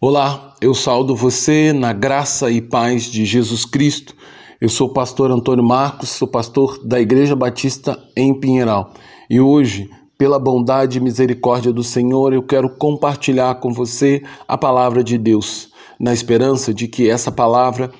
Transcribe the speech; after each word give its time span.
Olá, 0.00 0.54
eu 0.60 0.74
saúdo 0.74 1.14
você 1.14 1.72
na 1.72 1.92
graça 1.92 2.50
e 2.50 2.60
paz 2.60 3.04
de 3.04 3.24
Jesus 3.24 3.64
Cristo. 3.64 4.14
Eu 4.60 4.68
sou 4.68 4.88
o 4.88 4.92
pastor 4.92 5.30
Antônio 5.30 5.64
Marcos, 5.64 6.10
sou 6.10 6.28
pastor 6.28 6.84
da 6.84 7.00
Igreja 7.00 7.34
Batista 7.34 7.98
em 8.14 8.38
Pinheiral. 8.38 8.92
E 9.30 9.40
hoje, 9.40 9.88
pela 10.18 10.38
bondade 10.38 10.98
e 10.98 11.00
misericórdia 11.00 11.72
do 11.72 11.82
Senhor, 11.82 12.34
eu 12.34 12.42
quero 12.42 12.68
compartilhar 12.68 13.54
com 13.60 13.72
você 13.72 14.22
a 14.46 14.58
palavra 14.58 15.02
de 15.02 15.16
Deus, 15.16 15.70
na 15.98 16.12
esperança 16.12 16.74
de 16.74 16.86
que 16.86 17.08
essa 17.08 17.32
palavra 17.32 17.90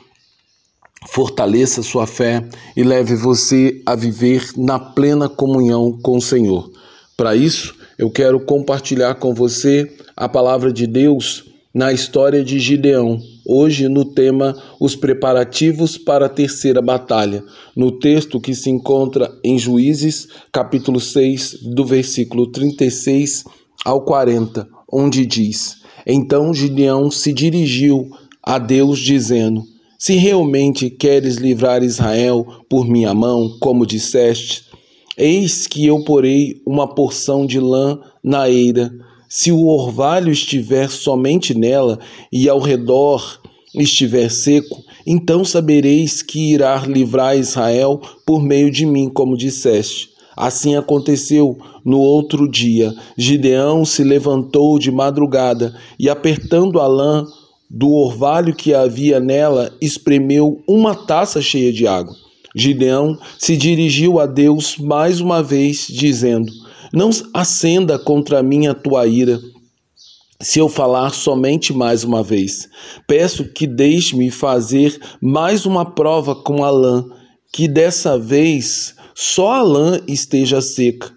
fortaleça 1.06 1.82
sua 1.82 2.06
fé 2.06 2.46
e 2.76 2.82
leve 2.82 3.14
você 3.14 3.80
a 3.86 3.94
viver 3.94 4.50
na 4.56 4.78
plena 4.78 5.28
comunhão 5.28 5.96
com 6.02 6.18
o 6.18 6.22
Senhor. 6.22 6.70
Para 7.16 7.34
isso, 7.34 7.74
eu 7.96 8.10
quero 8.10 8.44
compartilhar 8.44 9.14
com 9.14 9.32
você 9.32 9.90
a 10.14 10.28
palavra 10.28 10.70
de 10.72 10.86
Deus 10.86 11.53
na 11.74 11.92
história 11.92 12.44
de 12.44 12.60
Gideão, 12.60 13.18
hoje 13.44 13.88
no 13.88 14.04
tema 14.04 14.56
Os 14.78 14.94
preparativos 14.94 15.98
para 15.98 16.26
a 16.26 16.28
terceira 16.28 16.80
batalha, 16.80 17.42
no 17.74 17.98
texto 17.98 18.40
que 18.40 18.54
se 18.54 18.70
encontra 18.70 19.28
em 19.42 19.58
Juízes, 19.58 20.28
capítulo 20.52 21.00
6, 21.00 21.58
do 21.74 21.84
versículo 21.84 22.46
36 22.52 23.42
ao 23.84 24.04
40, 24.04 24.68
onde 24.90 25.26
diz: 25.26 25.78
Então 26.06 26.54
Gideão 26.54 27.10
se 27.10 27.32
dirigiu 27.32 28.08
a 28.40 28.56
Deus 28.56 29.00
dizendo: 29.00 29.64
Se 29.98 30.14
realmente 30.14 30.88
queres 30.88 31.38
livrar 31.38 31.82
Israel 31.82 32.46
por 32.70 32.86
minha 32.86 33.12
mão, 33.12 33.56
como 33.58 33.84
disseste, 33.84 34.62
eis 35.18 35.66
que 35.66 35.84
eu 35.84 36.04
porei 36.04 36.62
uma 36.64 36.94
porção 36.94 37.44
de 37.44 37.58
lã 37.58 37.98
na 38.22 38.48
eira 38.48 38.92
se 39.36 39.50
o 39.50 39.66
orvalho 39.66 40.30
estiver 40.30 40.88
somente 40.88 41.58
nela 41.58 41.98
e 42.30 42.48
ao 42.48 42.60
redor 42.60 43.40
estiver 43.74 44.30
seco, 44.30 44.80
então 45.04 45.44
sabereis 45.44 46.22
que 46.22 46.52
irá 46.52 46.76
livrar 46.86 47.36
Israel 47.36 48.00
por 48.24 48.40
meio 48.40 48.70
de 48.70 48.86
mim, 48.86 49.08
como 49.08 49.36
disseste. 49.36 50.10
Assim 50.36 50.76
aconteceu 50.76 51.58
no 51.84 51.98
outro 51.98 52.48
dia. 52.48 52.94
Gideão 53.18 53.84
se 53.84 54.04
levantou 54.04 54.78
de 54.78 54.92
madrugada 54.92 55.74
e, 55.98 56.08
apertando 56.08 56.78
a 56.78 56.86
lã 56.86 57.26
do 57.68 57.90
orvalho 57.90 58.54
que 58.54 58.72
havia 58.72 59.18
nela, 59.18 59.74
espremeu 59.80 60.62
uma 60.64 60.94
taça 60.94 61.42
cheia 61.42 61.72
de 61.72 61.88
água. 61.88 62.14
Gideão 62.54 63.18
se 63.36 63.56
dirigiu 63.56 64.20
a 64.20 64.26
Deus 64.26 64.78
mais 64.78 65.20
uma 65.20 65.42
vez, 65.42 65.88
dizendo: 65.90 66.52
não 66.92 67.10
acenda 67.32 67.98
contra 67.98 68.42
mim 68.42 68.66
a 68.66 68.74
tua 68.74 69.06
ira, 69.06 69.40
se 70.40 70.58
eu 70.58 70.68
falar 70.68 71.10
somente 71.10 71.72
mais 71.72 72.04
uma 72.04 72.22
vez. 72.22 72.68
Peço 73.06 73.44
que 73.44 73.66
deixe-me 73.66 74.30
fazer 74.30 75.00
mais 75.20 75.64
uma 75.64 75.84
prova 75.84 76.34
com 76.34 76.64
a 76.64 76.70
lã, 76.70 77.04
que 77.52 77.66
dessa 77.66 78.18
vez 78.18 78.94
só 79.14 79.52
a 79.52 79.62
lã 79.62 80.00
esteja 80.08 80.60
seca 80.60 81.12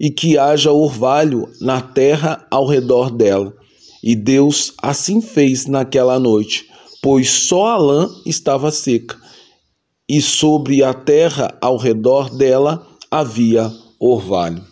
e 0.00 0.10
que 0.10 0.38
haja 0.38 0.72
orvalho 0.72 1.48
na 1.60 1.80
terra 1.80 2.44
ao 2.50 2.66
redor 2.66 3.10
dela. 3.10 3.54
E 4.02 4.16
Deus 4.16 4.72
assim 4.82 5.20
fez 5.20 5.66
naquela 5.66 6.18
noite, 6.18 6.66
pois 7.00 7.30
só 7.30 7.66
a 7.66 7.76
lã 7.76 8.10
estava 8.26 8.72
seca, 8.72 9.16
e 10.08 10.20
sobre 10.20 10.82
a 10.82 10.92
terra 10.92 11.56
ao 11.60 11.76
redor 11.76 12.36
dela 12.36 12.84
havia 13.10 13.70
orvalho. 14.00 14.71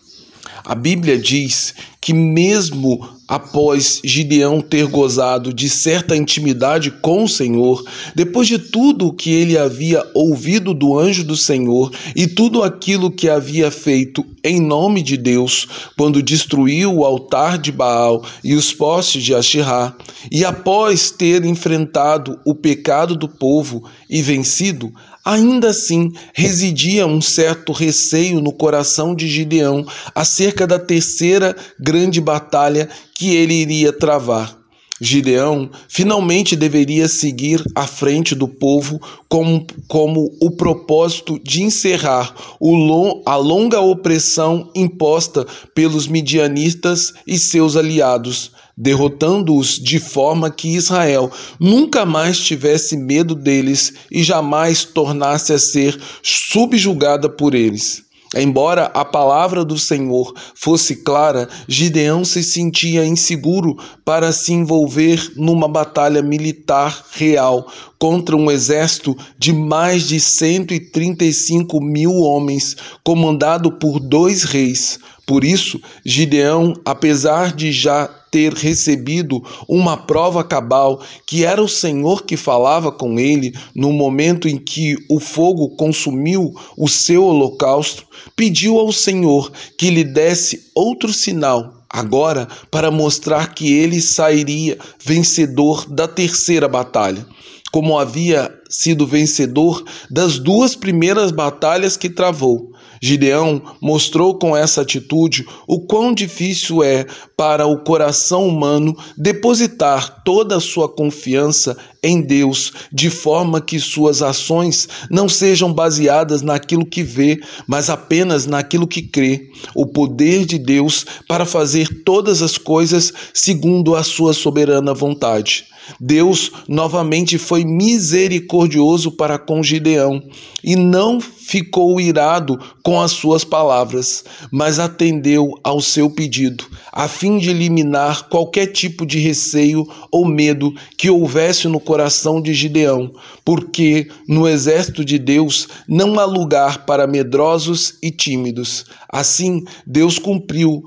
A 0.70 0.76
Bíblia 0.76 1.18
diz 1.18 1.74
que, 2.01 2.15
mesmo 2.15 3.06
após 3.29 4.01
Gideão 4.03 4.61
ter 4.61 4.87
gozado 4.87 5.53
de 5.53 5.69
certa 5.69 6.17
intimidade 6.17 6.91
com 6.91 7.23
o 7.23 7.29
Senhor, 7.29 7.84
depois 8.15 8.48
de 8.48 8.59
tudo 8.59 9.06
o 9.06 9.12
que 9.12 9.31
ele 9.33 9.56
havia 9.56 10.05
ouvido 10.15 10.75
do 10.75 10.98
anjo 10.98 11.23
do 11.23 11.37
Senhor 11.37 11.93
e 12.16 12.27
tudo 12.27 12.62
aquilo 12.62 13.10
que 13.10 13.28
havia 13.28 13.71
feito 13.71 14.25
em 14.43 14.60
nome 14.60 15.03
de 15.03 15.16
Deus, 15.16 15.69
quando 15.97 16.22
destruiu 16.22 16.93
o 16.93 17.05
altar 17.05 17.59
de 17.59 17.71
Baal 17.71 18.25
e 18.43 18.55
os 18.55 18.72
postes 18.72 19.22
de 19.22 19.34
Asherá, 19.34 19.94
e 20.33 20.44
após 20.44 21.10
ter 21.10 21.44
enfrentado 21.44 22.41
o 22.44 22.55
pecado 22.55 23.15
do 23.15 23.28
povo 23.28 23.84
e 24.09 24.22
vencido, 24.22 24.93
Ainda 25.22 25.69
assim, 25.69 26.12
residia 26.33 27.06
um 27.06 27.21
certo 27.21 27.72
receio 27.72 28.41
no 28.41 28.53
coração 28.53 29.15
de 29.15 29.28
Gideão 29.28 29.87
acerca 30.15 30.66
da 30.66 30.78
terceira 30.78 31.55
grande 31.91 32.21
batalha 32.21 32.89
que 33.12 33.34
ele 33.34 33.55
iria 33.55 33.93
travar. 33.93 34.56
Gideão 35.01 35.69
finalmente 35.89 36.55
deveria 36.55 37.09
seguir 37.09 37.65
à 37.75 37.84
frente 37.84 38.33
do 38.33 38.47
povo 38.47 39.01
como, 39.28 39.67
como 39.89 40.31
o 40.41 40.53
propósito 40.53 41.41
de 41.43 41.62
encerrar 41.62 42.33
o, 42.61 43.23
a 43.27 43.34
longa 43.34 43.81
opressão 43.81 44.71
imposta 44.73 45.45
pelos 45.75 46.06
midianistas 46.06 47.12
e 47.27 47.39
seus 47.39 47.77
aliados, 47.77 48.53
derrotando-os 48.77 49.81
de 49.81 49.99
forma 49.99 50.49
que 50.49 50.77
Israel 50.77 51.28
nunca 51.59 52.07
mais 52.07 52.39
tivesse 52.39 52.97
medo 52.97 53.34
deles 53.34 53.95
e 54.12 54.22
jamais 54.22 54.84
tornasse 54.84 55.53
a 55.53 55.59
ser 55.59 55.99
subjugada 56.22 57.28
por 57.28 57.55
eles. 57.55 58.09
Embora 58.34 58.84
a 58.94 59.04
palavra 59.04 59.64
do 59.64 59.76
Senhor 59.76 60.32
fosse 60.54 60.96
clara, 60.96 61.48
Gideão 61.66 62.24
se 62.24 62.44
sentia 62.44 63.04
inseguro 63.04 63.76
para 64.04 64.30
se 64.30 64.52
envolver 64.52 65.32
numa 65.34 65.66
batalha 65.66 66.22
militar 66.22 67.04
real 67.10 67.66
contra 67.98 68.36
um 68.36 68.48
exército 68.48 69.16
de 69.36 69.52
mais 69.52 70.04
de 70.04 70.20
135 70.20 71.80
mil 71.80 72.14
homens, 72.20 72.76
comandado 73.02 73.72
por 73.72 73.98
dois 73.98 74.44
reis. 74.44 75.00
Por 75.26 75.42
isso, 75.42 75.80
Gideão, 76.06 76.74
apesar 76.84 77.52
de 77.52 77.72
já 77.72 78.08
ter 78.30 78.52
recebido 78.52 79.42
uma 79.68 79.96
prova 79.96 80.44
cabal 80.44 81.02
que 81.26 81.44
era 81.44 81.62
o 81.62 81.68
Senhor 81.68 82.22
que 82.24 82.36
falava 82.36 82.92
com 82.92 83.18
ele 83.18 83.52
no 83.74 83.92
momento 83.92 84.48
em 84.48 84.56
que 84.56 84.96
o 85.08 85.18
fogo 85.18 85.70
consumiu 85.70 86.54
o 86.76 86.88
seu 86.88 87.24
holocausto, 87.24 88.04
pediu 88.36 88.78
ao 88.78 88.92
Senhor 88.92 89.50
que 89.76 89.91
lhe 89.91 90.04
desse 90.04 90.70
outro 90.74 91.12
sinal 91.12 91.80
agora 91.91 92.46
para 92.70 92.91
mostrar 92.91 93.52
que 93.52 93.72
ele 93.72 94.00
sairia 94.00 94.78
vencedor 95.04 95.84
da 95.91 96.06
terceira 96.06 96.68
batalha. 96.68 97.26
Como 97.72 97.98
havia 97.98 98.52
sido 98.68 99.06
vencedor 99.06 99.84
das 100.10 100.38
duas 100.38 100.74
primeiras 100.74 101.30
batalhas 101.30 101.97
que 101.97 102.08
travou, 102.08 102.72
Gideão 103.03 103.62
mostrou 103.81 104.38
com 104.38 104.55
essa 104.55 104.83
atitude 104.83 105.47
o 105.66 105.81
quão 105.81 106.12
difícil 106.12 106.83
é 106.83 107.06
para 107.34 107.66
o 107.66 107.78
coração 107.78 108.47
humano 108.47 108.94
depositar 109.16 110.22
toda 110.22 110.56
a 110.56 110.61
sua 110.61 110.87
confiança 110.87 111.77
em 112.03 112.21
Deus, 112.21 112.72
de 112.93 113.09
forma 113.09 113.60
que 113.60 113.81
suas 113.81 114.21
ações 114.21 114.87
não 115.10 115.28
sejam 115.28 115.72
baseadas 115.72 116.43
naquilo 116.43 116.84
que 116.84 117.03
vê, 117.03 117.41
mas 117.66 117.89
apenas 117.89 118.44
naquilo 118.44 118.87
que 118.87 119.03
crê. 119.03 119.50
O 119.75 119.87
poder 119.87 120.44
de 120.44 120.59
Deus 120.59 121.06
para 121.27 121.47
fazer 121.47 122.03
todas 122.05 122.43
as 122.43 122.59
coisas 122.59 123.12
segundo 123.33 123.94
a 123.94 124.03
sua 124.03 124.34
soberana 124.34 124.93
vontade. 124.93 125.65
Deus 125.99 126.53
novamente 126.69 127.39
foi 127.39 127.65
misericordioso 127.65 129.10
para 129.10 129.39
com 129.39 129.62
Gideão 129.62 130.22
e 130.62 130.77
não 130.77 131.19
ficou 131.50 132.00
irado 132.00 132.56
com 132.81 133.00
as 133.00 133.11
suas 133.11 133.43
palavras, 133.43 134.25
mas 134.53 134.78
atendeu 134.78 135.59
ao 135.65 135.81
seu 135.81 136.09
pedido, 136.09 136.65
a 136.93 137.09
fim 137.09 137.38
de 137.38 137.50
eliminar 137.50 138.28
qualquer 138.28 138.69
tipo 138.69 139.05
de 139.05 139.19
receio 139.19 139.84
ou 140.13 140.24
medo 140.24 140.72
que 140.97 141.10
houvesse 141.10 141.66
no 141.66 141.80
coração 141.80 142.41
de 142.41 142.54
Gideão, 142.54 143.13
porque 143.45 144.07
no 144.28 144.47
exército 144.47 145.04
de 145.04 145.19
Deus 145.19 145.66
não 145.89 146.21
há 146.21 146.24
lugar 146.24 146.86
para 146.86 147.04
medrosos 147.04 147.95
e 148.01 148.13
tímidos. 148.13 148.84
Assim, 149.09 149.65
Deus 149.84 150.21
cumpriu 150.21 150.84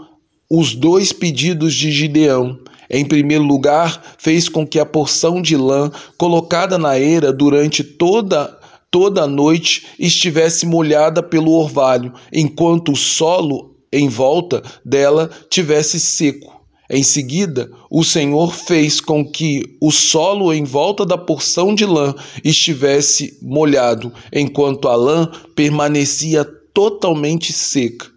os 0.49 0.73
dois 0.73 1.11
pedidos 1.11 1.73
de 1.73 1.91
Gideão 1.91 2.57
em 2.89 3.03
primeiro 3.03 3.43
lugar, 3.43 4.01
fez 4.17 4.47
com 4.47 4.65
que 4.67 4.79
a 4.79 4.85
porção 4.85 5.41
de 5.41 5.57
lã 5.57 5.91
colocada 6.17 6.77
na 6.77 6.97
eira 6.97 7.33
durante 7.33 7.83
toda 7.83 8.62
toda 8.93 9.23
a 9.23 9.27
noite 9.27 9.87
estivesse 9.97 10.67
molhada 10.67 11.23
pelo 11.23 11.51
orvalho, 11.51 12.13
enquanto 12.31 12.91
o 12.91 12.95
solo 12.95 13.75
em 13.91 14.07
volta 14.07 14.61
dela 14.85 15.31
tivesse 15.49 15.99
seco. 15.99 16.61
Em 16.87 17.01
seguida, 17.01 17.71
o 17.89 18.03
Senhor 18.03 18.53
fez 18.53 19.01
com 19.01 19.25
que 19.25 19.63
o 19.81 19.89
solo 19.89 20.53
em 20.53 20.63
volta 20.63 21.03
da 21.03 21.17
porção 21.17 21.73
de 21.73 21.87
lã 21.87 22.13
estivesse 22.43 23.35
molhado, 23.41 24.13
enquanto 24.31 24.87
a 24.87 24.95
lã 24.95 25.31
permanecia 25.55 26.45
totalmente 26.71 27.51
seca. 27.51 28.13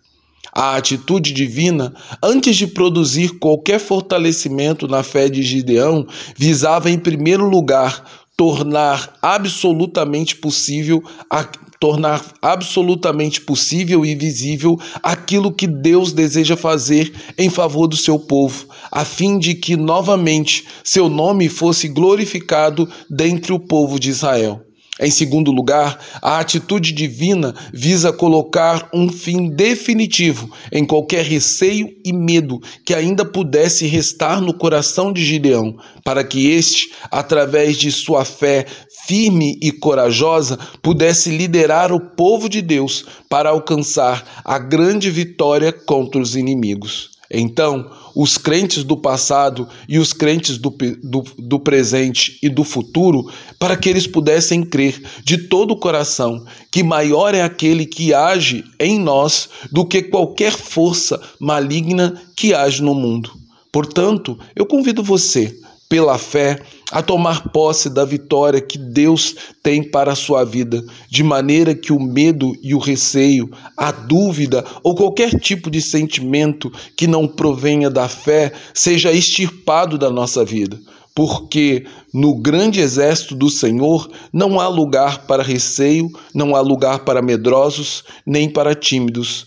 A 0.53 0.77
atitude 0.77 1.33
divina, 1.33 1.95
antes 2.23 2.57
de 2.57 2.67
produzir 2.67 3.39
qualquer 3.39 3.79
fortalecimento 3.79 4.87
na 4.87 5.03
fé 5.03 5.29
de 5.29 5.43
Gideão, 5.43 6.07
visava 6.37 6.91
em 6.91 6.99
primeiro 6.99 7.49
lugar 7.49 8.26
tornar 8.37 9.17
absolutamente 9.23 10.37
possível 10.37 11.03
a, 11.31 11.45
tornar 11.81 12.23
absolutamente 12.43 13.41
possível 13.41 14.05
e 14.05 14.15
visível 14.15 14.79
aquilo 15.03 15.53
que 15.53 15.67
Deus 15.67 16.13
deseja 16.13 16.57
fazer 16.57 17.13
em 17.39 17.49
favor 17.49 17.87
do 17.87 17.97
seu 17.97 18.19
povo, 18.19 18.67
a 18.91 19.05
fim 19.05 19.39
de 19.39 19.55
que 19.55 19.77
novamente 19.77 20.67
seu 20.85 21.09
nome 21.09 21.49
fosse 21.49 21.89
glorificado 21.89 22.89
dentre 23.11 23.53
o 23.53 23.61
povo 23.61 23.99
de 23.99 24.11
Israel. 24.11 24.63
Em 24.99 25.11
segundo 25.11 25.53
lugar, 25.53 25.99
a 26.23 26.39
atitude 26.39 26.91
divina 26.91 27.55
visa 27.71 28.15
colocar 28.15 28.89
um 28.95 29.11
fim 29.11 29.51
definitivo 29.51 30.51
em 30.73 30.87
qualquer 30.87 31.23
receio 31.23 31.95
e 32.03 32.15
medo 32.15 32.63
que 32.85 32.95
ainda 32.95 33.23
pudesse 33.23 33.87
restar 33.87 34.41
no 34.41 34.55
coração 34.55 35.13
de 35.13 35.23
Gideão, 35.23 35.77
para 36.03 36.25
que 36.25 36.51
este, 36.51 36.91
através 37.11 37.77
de 37.77 37.93
sua 37.93 38.25
fé 38.25 38.65
firme 39.07 39.59
e 39.61 39.71
corajosa, 39.71 40.59
pudesse 40.81 41.31
liderar 41.31 41.93
o 41.93 42.01
povo 42.01 42.49
de 42.49 42.63
Deus 42.63 43.05
para 43.29 43.51
alcançar 43.51 44.43
a 44.43 44.59
grande 44.59 45.11
vitória 45.11 45.73
contra 45.73 46.21
os 46.21 46.35
inimigos. 46.35 47.11
Então, 47.31 47.91
os 48.17 48.39
crentes 48.39 48.83
do 48.83 48.97
passado 48.97 49.69
e 49.87 49.99
os 49.99 50.15
crentes 50.15 50.57
do, 50.57 50.75
do, 51.03 51.23
do, 51.39 51.61
presente 51.61 52.39
e 52.43 52.49
do 52.49 52.65
futuro, 52.65 53.31
para 53.59 53.77
que 53.77 53.91
eles 53.91 54.07
pudessem 54.07 54.65
crer 54.65 55.03
de 55.23 55.37
todo 55.37 55.73
o 55.73 55.77
coração 55.77 56.43
que 56.73 56.83
maior 56.83 57.35
é 57.35 57.43
aquele 57.43 57.85
que 57.85 58.15
age 58.15 58.65
em 58.81 58.99
nós 58.99 59.51
do 59.71 59.85
que 59.85 60.03
qualquer 60.03 60.53
força 60.53 61.21
maligna 61.39 62.19
que 62.35 62.55
age 62.55 62.83
no 62.83 62.95
mundo. 62.95 63.31
Portanto, 63.71 64.39
eu 64.55 64.65
convido 64.65 65.03
você 65.03 65.55
pela 65.89 66.19
fé, 66.19 66.61
a 66.91 67.03
tomar 67.03 67.51
posse 67.51 67.89
da 67.91 68.05
vitória 68.05 68.61
que 68.61 68.79
Deus 68.79 69.35
tem 69.63 69.83
para 69.83 70.13
a 70.13 70.17
sua 70.17 70.45
vida, 70.45 70.85
de 71.11 71.23
maneira 71.23 71.75
que 71.75 71.93
o 71.93 72.01
medo 72.01 72.55
e 72.63 72.75
o 72.75 72.79
receio, 72.79 73.51
a 73.77 73.91
dúvida 73.91 74.65
ou 74.83 74.95
qualquer 74.95 75.39
tipo 75.39 75.71
de 75.71 75.81
sentimento 75.81 76.73
que 76.97 77.07
não 77.07 77.27
provenha 77.27 77.91
da 77.91 78.09
fé 78.09 78.53
seja 78.75 79.13
extirpado 79.13 79.99
da 79.99 80.11
nossa 80.11 80.45
vida. 80.45 80.79
Porque 81.15 81.87
no 82.13 82.35
grande 82.35 82.81
exército 82.81 83.35
do 83.35 83.49
Senhor 83.49 84.11
não 84.33 84.61
há 84.61 84.69
lugar 84.69 85.27
para 85.27 85.43
receio, 85.43 86.11
não 86.35 86.55
há 86.55 86.61
lugar 86.61 87.01
para 87.01 87.23
medrosos, 87.23 88.05
nem 88.27 88.51
para 88.51 88.75
tímidos, 88.75 89.47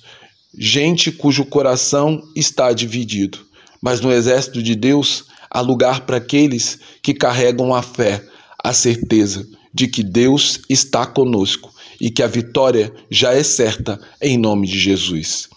gente 0.57 1.11
cujo 1.11 1.45
coração 1.45 2.21
está 2.35 2.73
dividido. 2.73 3.39
Mas 3.81 4.01
no 4.01 4.11
exército 4.11 4.63
de 4.63 4.75
Deus 4.75 5.28
há 5.49 5.61
lugar 5.61 6.01
para 6.01 6.17
aqueles 6.17 6.79
que 7.01 7.13
carregam 7.13 7.73
a 7.73 7.81
fé, 7.81 8.23
a 8.63 8.73
certeza 8.73 9.47
de 9.73 9.87
que 9.87 10.03
Deus 10.03 10.61
está 10.69 11.05
conosco 11.05 11.71
e 11.99 12.09
que 12.09 12.23
a 12.23 12.27
vitória 12.27 12.93
já 13.09 13.33
é 13.33 13.43
certa 13.43 13.99
em 14.21 14.37
nome 14.37 14.67
de 14.67 14.77
Jesus. 14.77 15.49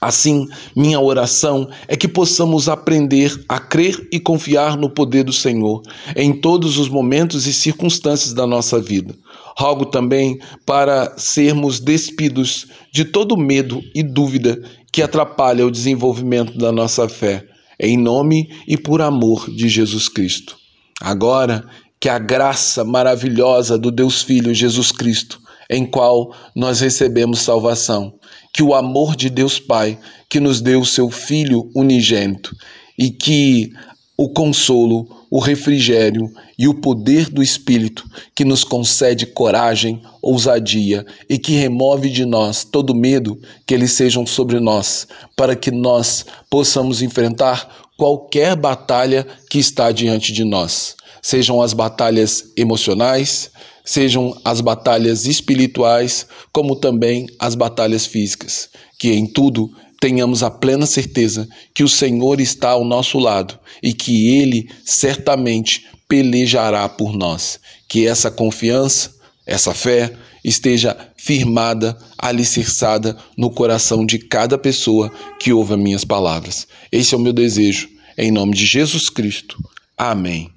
Assim, 0.00 0.46
minha 0.74 1.00
oração 1.00 1.68
é 1.88 1.96
que 1.96 2.06
possamos 2.06 2.68
aprender 2.68 3.32
a 3.48 3.58
crer 3.58 4.06
e 4.12 4.20
confiar 4.20 4.76
no 4.76 4.90
poder 4.90 5.24
do 5.24 5.32
Senhor 5.32 5.82
em 6.14 6.34
todos 6.34 6.76
os 6.78 6.88
momentos 6.88 7.46
e 7.46 7.52
circunstâncias 7.52 8.34
da 8.34 8.46
nossa 8.46 8.78
vida. 8.80 9.14
Rogo 9.58 9.86
também 9.86 10.38
para 10.66 11.14
sermos 11.16 11.80
despidos 11.80 12.66
de 12.92 13.06
todo 13.06 13.38
medo 13.38 13.80
e 13.94 14.02
dúvida 14.02 14.62
que 14.92 15.02
atrapalha 15.02 15.66
o 15.66 15.70
desenvolvimento 15.70 16.58
da 16.58 16.70
nossa 16.70 17.08
fé 17.08 17.46
em 17.78 17.96
nome 17.96 18.48
e 18.66 18.76
por 18.76 19.00
amor 19.02 19.50
de 19.50 19.68
Jesus 19.68 20.08
Cristo. 20.08 20.56
Agora 21.00 21.64
que 22.00 22.08
a 22.08 22.18
graça 22.18 22.84
maravilhosa 22.84 23.78
do 23.78 23.90
Deus 23.90 24.22
Filho 24.22 24.54
Jesus 24.54 24.92
Cristo, 24.92 25.40
em 25.68 25.84
qual 25.84 26.34
nós 26.54 26.80
recebemos 26.80 27.40
salvação, 27.40 28.14
que 28.52 28.62
o 28.62 28.74
amor 28.74 29.16
de 29.16 29.28
Deus 29.28 29.58
Pai, 29.58 29.98
que 30.28 30.40
nos 30.40 30.60
deu 30.60 30.80
o 30.80 30.86
seu 30.86 31.10
Filho 31.10 31.70
unigênito, 31.74 32.54
e 32.98 33.10
que 33.10 33.72
o 34.16 34.28
consolo, 34.28 35.06
o 35.30 35.38
refrigério 35.38 36.32
e 36.58 36.66
o 36.66 36.74
poder 36.74 37.28
do 37.28 37.42
Espírito 37.42 38.08
que 38.34 38.44
nos 38.44 38.64
concede 38.64 39.26
coragem, 39.26 40.00
ousadia 40.22 41.04
e 41.28 41.38
que 41.38 41.52
remove 41.52 42.08
de 42.08 42.24
nós 42.24 42.64
todo 42.64 42.94
medo 42.94 43.38
que 43.66 43.74
eles 43.74 43.92
sejam 43.92 44.26
sobre 44.26 44.58
nós, 44.58 45.06
para 45.36 45.54
que 45.54 45.70
nós 45.70 46.24
possamos 46.48 47.02
enfrentar 47.02 47.86
qualquer 47.96 48.56
batalha 48.56 49.26
que 49.50 49.58
está 49.58 49.92
diante 49.92 50.32
de 50.32 50.44
nós, 50.44 50.96
sejam 51.20 51.60
as 51.60 51.74
batalhas 51.74 52.52
emocionais, 52.56 53.50
sejam 53.84 54.36
as 54.44 54.60
batalhas 54.60 55.26
espirituais, 55.26 56.26
como 56.52 56.76
também 56.76 57.26
as 57.38 57.54
batalhas 57.54 58.06
físicas, 58.06 58.68
que 58.98 59.12
em 59.12 59.26
tudo 59.26 59.70
tenhamos 60.00 60.42
a 60.42 60.50
plena 60.50 60.86
certeza 60.86 61.48
que 61.74 61.82
o 61.82 61.88
Senhor 61.88 62.40
está 62.40 62.70
ao 62.70 62.84
nosso 62.84 63.18
lado 63.18 63.58
e 63.82 63.92
que 63.92 64.36
Ele 64.36 64.68
certamente 64.84 65.86
pelejará 66.08 66.88
por 66.88 67.16
nós. 67.16 67.58
Que 67.88 68.06
essa 68.06 68.30
confiança, 68.30 69.14
essa 69.46 69.74
fé, 69.74 70.12
esteja 70.44 70.96
firmada, 71.16 71.96
alicerçada 72.16 73.16
no 73.36 73.50
coração 73.50 74.06
de 74.06 74.18
cada 74.18 74.56
pessoa 74.56 75.10
que 75.40 75.52
ouve 75.52 75.74
as 75.74 75.80
minhas 75.80 76.04
palavras. 76.04 76.66
Esse 76.90 77.14
é 77.14 77.18
o 77.18 77.20
meu 77.20 77.32
desejo, 77.32 77.88
em 78.16 78.30
nome 78.30 78.54
de 78.54 78.64
Jesus 78.64 79.10
Cristo. 79.10 79.56
Amém. 79.98 80.55